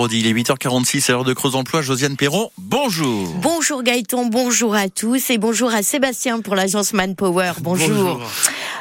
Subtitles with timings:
[0.00, 1.82] Il est 8h46 à l'heure de Creuse Emploi.
[1.82, 3.34] Josiane Perron, bonjour.
[3.42, 7.54] Bonjour Gaëtan, bonjour à tous et bonjour à Sébastien pour l'agence Manpower.
[7.60, 7.88] Bonjour.
[7.88, 8.30] bonjour.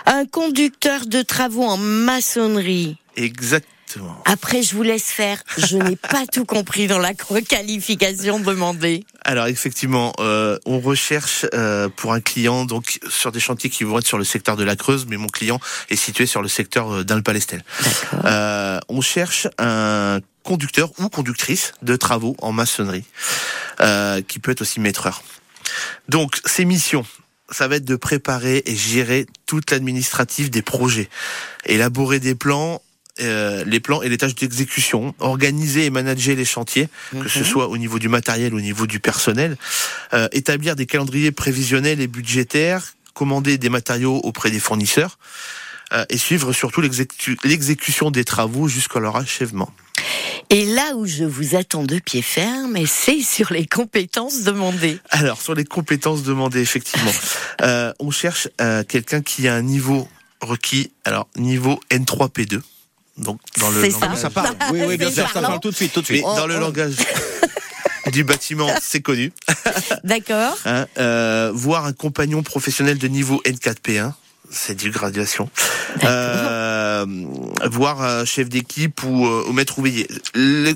[0.05, 2.97] Un conducteur de travaux en maçonnerie.
[3.15, 3.73] Exactement.
[4.25, 5.41] Après, je vous laisse faire.
[5.57, 9.03] Je n'ai pas tout compris dans la qualification demandée.
[9.25, 13.97] Alors effectivement, euh, on recherche euh, pour un client donc sur des chantiers qui vont
[13.97, 15.59] être sur le secteur de la Creuse, mais mon client
[15.89, 17.63] est situé sur le secteur euh, d'Alpalestel.
[18.25, 23.03] Euh, on cherche un conducteur ou conductrice de travaux en maçonnerie,
[23.81, 25.21] euh, qui peut être aussi maîtreur.
[26.07, 27.05] Donc, ces missions,
[27.51, 31.09] ça va être de préparer et gérer toute l'administratif des projets,
[31.65, 32.81] élaborer des plans,
[33.19, 37.45] euh, les plans et les tâches d'exécution, organiser et manager les chantiers, que ce mhm.
[37.45, 39.57] soit au niveau du matériel ou au niveau du personnel,
[40.13, 45.17] euh, établir des calendriers prévisionnels et budgétaires, commander des matériaux auprès des fournisseurs,
[45.91, 49.73] euh, et suivre surtout l'exécution des travaux jusqu'à leur achèvement.
[50.49, 54.99] Et là où je vous attends de pied ferme, c'est sur les compétences demandées.
[55.09, 57.11] Alors, sur les compétences demandées, effectivement.
[57.61, 60.07] euh, on cherche euh, quelqu'un qui a un niveau
[60.39, 62.61] requis, alors niveau N3P2.
[63.17, 64.15] Donc, dans le ça.
[64.15, 64.55] ça parle.
[64.71, 66.23] Oui, oui, bien sûr, ça parle tout de suite, tout de suite.
[66.25, 66.95] Mais dans le langage
[68.13, 69.33] du bâtiment, c'est connu.
[70.05, 70.57] D'accord.
[70.65, 74.13] Hein, euh, voir un compagnon professionnel de niveau N4P1
[74.49, 75.49] c'est du graduation.
[76.03, 76.66] Euh,
[77.65, 80.07] voir un chef d'équipe ou, euh, ou maître ouvrier.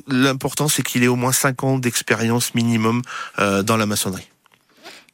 [0.08, 3.02] L'important, c'est qu'il ait au moins 5 ans d'expérience minimum
[3.39, 4.28] euh, dans la maçonnerie.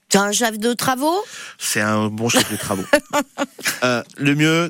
[0.09, 1.23] C'est un chef de travaux?
[1.57, 2.85] C'est un bon chef de travaux.
[3.83, 4.69] euh, le mieux,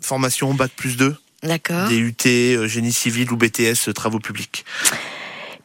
[0.00, 1.16] formation bac plus 2.
[1.44, 1.88] D'accord.
[1.88, 4.64] DUT, euh, génie civil ou BTS, travaux publics.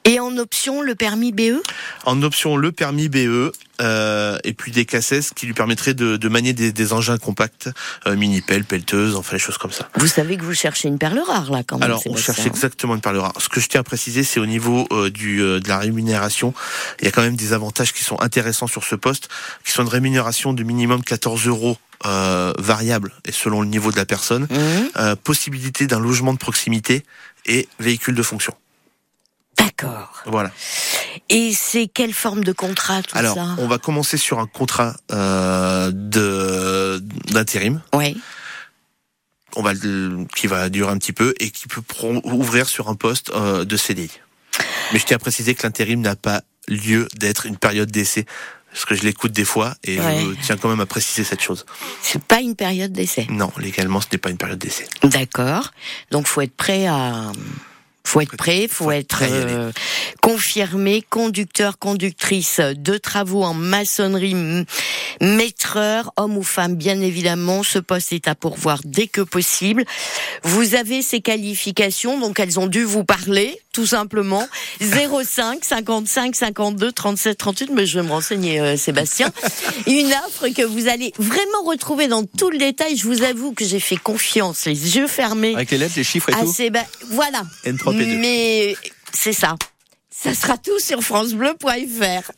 [0.09, 1.61] Et en option, le permis BE
[2.03, 6.29] En option, le permis BE, euh, et puis des cassettes qui lui permettraient de, de
[6.29, 7.69] manier des, des, engins compacts,
[8.07, 9.87] euh, mini-pelle, pelleteuse, enfin les choses comme ça.
[9.97, 11.83] Vous savez que vous cherchez une perle rare, là, quand même.
[11.83, 13.33] Alors, on cherche exactement une perle rare.
[13.37, 16.55] Ce que je tiens à préciser, c'est au niveau euh, du, euh, de la rémunération.
[16.99, 19.29] Il y a quand même des avantages qui sont intéressants sur ce poste,
[19.63, 23.97] qui sont une rémunération de minimum 14 euros euh, variable et selon le niveau de
[23.97, 24.55] la personne, mmh.
[24.95, 27.03] euh, possibilité d'un logement de proximité
[27.45, 28.53] et véhicule de fonction.
[29.59, 30.23] D'accord.
[30.25, 30.51] Voilà.
[31.29, 33.55] Et c'est quelle forme de contrat tout Alors, ça?
[33.59, 36.99] on va commencer sur un contrat euh, de
[37.31, 37.81] d'intérim.
[37.93, 38.19] Oui.
[39.55, 39.73] On va
[40.35, 41.81] qui va durer un petit peu et qui peut
[42.23, 44.11] ouvrir sur un poste euh, de CDI.
[44.91, 48.25] Mais je tiens à préciser que l'intérim n'a pas lieu d'être une période d'essai.
[48.71, 50.21] Parce que je l'écoute des fois et ouais.
[50.21, 51.65] je tiens quand même à préciser cette chose.
[52.03, 53.25] C'est pas une période d'essai?
[53.31, 54.87] Non, légalement, ce n'est pas une période d'essai.
[55.03, 55.71] D'accord.
[56.11, 57.31] Donc, faut être prêt à
[58.05, 59.71] faut être prêt, faut, faut être euh,
[60.21, 64.35] confirmé, conducteur, conductrice de travaux en maçonnerie,
[65.21, 67.63] maîtreur, homme ou femme, bien évidemment.
[67.63, 69.85] Ce poste est à pourvoir dès que possible.
[70.43, 74.45] Vous avez ces qualifications, donc elles ont dû vous parler, tout simplement.
[74.81, 79.31] 05 55 52 37 38, mais je vais me renseigner, euh, Sébastien.
[79.87, 82.97] Une offre que vous allez vraiment retrouver dans tout le détail.
[82.97, 85.55] Je vous avoue que j'ai fait confiance, les yeux fermés.
[85.55, 86.51] Avec les lettres, les chiffres et tout.
[86.51, 86.81] Séba...
[87.11, 87.43] Voilà.
[87.65, 88.19] N3P2.
[88.19, 88.75] Mais
[89.13, 89.55] c'est ça.
[90.11, 92.31] Ça sera tout sur francebleu.fr.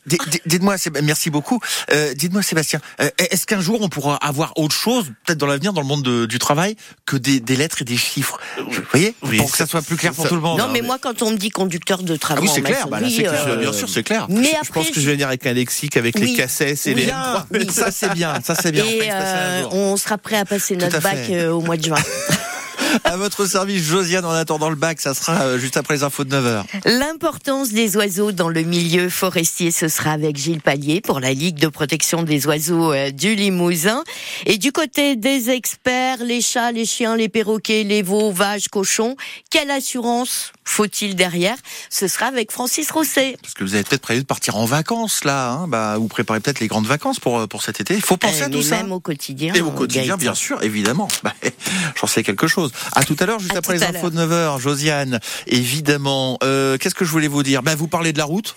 [0.46, 1.60] Dites-moi, merci beaucoup.
[1.92, 5.72] Euh, Dites-moi, Sébastien, euh, est-ce qu'un jour on pourra avoir autre chose, peut-être dans l'avenir,
[5.72, 8.40] dans le monde de, du travail, que des, des, lettres et des chiffres?
[8.58, 9.16] Vous voyez?
[9.24, 10.60] Oui, Pour que ça soit plus clair pour ça, tout le monde.
[10.60, 12.88] Non, mais moi, quand on me dit conducteur de travail, ah oui, c'est clair.
[12.90, 13.48] Bah, là, clair.
[13.48, 14.28] Euh, bien sûr, c'est clair.
[14.30, 16.32] Mais je, après, je pense que je vais venir avec un lexique avec oui.
[16.32, 17.60] les cassettes et oui, les.
[17.60, 17.72] Oui.
[17.72, 18.40] Ça, c'est bien.
[18.44, 18.86] Ça, c'est bien.
[18.86, 21.98] Et euh, on sera prêt à passer notre bac euh, au mois de juin.
[23.04, 26.36] à votre service, Josiane, en attendant le bac, ça sera juste après les infos de
[26.36, 26.64] 9h.
[26.86, 31.58] L'importance des oiseaux dans le milieu forestier, ce sera avec Gilles Pallier pour la Ligue
[31.58, 34.04] de protection des oiseaux du Limousin.
[34.46, 39.16] Et du côté des experts, les chats, les chiens, les perroquets, les veaux, vaches, cochons,
[39.50, 41.58] quelle assurance faut-il derrière?
[41.90, 43.38] Ce sera avec Francis Rosset.
[43.42, 46.40] Parce que vous avez peut-être prévu de partir en vacances là, hein bah, vous préparez
[46.40, 47.94] peut-être les grandes vacances pour, pour cet été.
[47.94, 48.78] Il faut penser euh, à tout ça.
[48.78, 49.54] Même au quotidien.
[49.54, 50.18] Et au quotidien, Gaëtan.
[50.18, 51.08] bien sûr, évidemment.
[51.24, 51.34] Bah,
[52.00, 52.72] J'en sais quelque chose.
[52.94, 55.20] À tout à l'heure, juste à après les infos de 9h, Josiane.
[55.46, 56.40] Évidemment.
[56.44, 57.62] Euh, Qu'est-ce que je voulais vous dire?
[57.62, 58.56] Bah, Vous parlez de la route.